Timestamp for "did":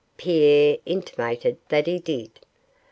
1.99-2.31